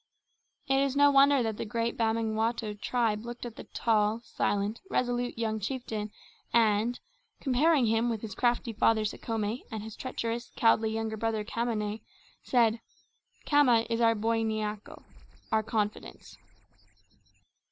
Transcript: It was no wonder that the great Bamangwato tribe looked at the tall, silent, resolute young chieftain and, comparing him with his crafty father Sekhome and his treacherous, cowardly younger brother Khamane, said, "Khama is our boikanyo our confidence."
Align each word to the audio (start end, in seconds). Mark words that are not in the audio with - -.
It 0.67 0.77
was 0.81 0.95
no 0.95 1.11
wonder 1.11 1.43
that 1.43 1.57
the 1.57 1.63
great 1.63 1.95
Bamangwato 1.95 2.73
tribe 2.73 3.23
looked 3.23 3.45
at 3.45 3.55
the 3.55 3.65
tall, 3.65 4.19
silent, 4.21 4.81
resolute 4.89 5.37
young 5.37 5.59
chieftain 5.59 6.09
and, 6.51 6.99
comparing 7.39 7.85
him 7.85 8.09
with 8.09 8.21
his 8.23 8.33
crafty 8.33 8.73
father 8.73 9.05
Sekhome 9.05 9.61
and 9.71 9.83
his 9.83 9.95
treacherous, 9.95 10.51
cowardly 10.55 10.89
younger 10.89 11.17
brother 11.17 11.43
Khamane, 11.43 12.01
said, 12.41 12.79
"Khama 13.45 13.85
is 13.91 14.01
our 14.01 14.15
boikanyo 14.15 15.03
our 15.51 15.61
confidence." 15.61 16.35